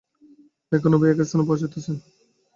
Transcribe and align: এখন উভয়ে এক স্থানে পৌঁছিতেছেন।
এখন 0.71 0.91
উভয়ে 0.95 1.11
এক 1.13 1.19
স্থানে 1.21 1.43
পৌঁছিতেছেন। 1.47 1.95